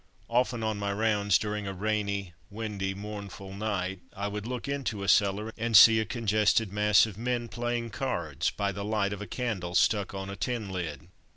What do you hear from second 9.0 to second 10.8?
of a candle stuck on a tin